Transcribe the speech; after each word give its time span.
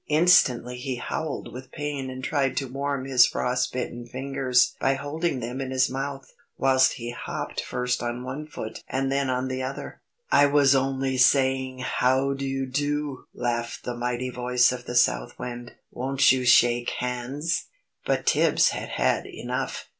Instantly 0.09 0.77
he 0.77 0.95
howled 0.95 1.53
with 1.53 1.71
pain 1.71 2.09
and 2.09 2.23
tried 2.23 2.57
to 2.57 2.67
warm 2.67 3.05
his 3.05 3.27
frost 3.27 3.71
bitten 3.71 4.03
fingers 4.07 4.73
by 4.79 4.95
holding 4.95 5.41
them 5.41 5.61
in 5.61 5.69
his 5.69 5.91
mouth, 5.91 6.27
whilst 6.57 6.93
he 6.93 7.11
hopped 7.11 7.61
first 7.61 8.01
on 8.01 8.23
one 8.23 8.47
foot 8.47 8.83
and 8.87 9.11
then 9.11 9.29
on 9.29 9.47
the 9.47 9.61
other. 9.61 10.01
[Illustration: 10.31 10.31
The 10.31 10.37
South 10.39 10.47
Wind.] 10.53 10.55
"I 10.55 10.57
was 10.57 10.75
only 10.75 11.17
saying 11.17 11.79
'How 11.81 12.33
do 12.33 12.45
you 12.45 12.65
do!'" 12.65 13.25
laughed 13.35 13.83
the 13.83 13.95
mighty 13.95 14.31
voice 14.31 14.71
of 14.71 14.85
the 14.85 14.95
South 14.95 15.37
Wind. 15.37 15.73
"Won't 15.91 16.31
you 16.31 16.45
shake 16.45 16.89
hands?" 16.97 17.65
But 18.03 18.25
Tibbs 18.25 18.69
had 18.69 18.89
had 18.89 19.27
enough. 19.27 19.87